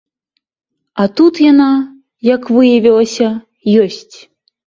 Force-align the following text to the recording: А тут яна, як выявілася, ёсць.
А 1.01 1.05
тут 1.19 1.33
яна, 1.51 1.67
як 2.29 2.49
выявілася, 2.55 3.27
ёсць. 3.83 4.17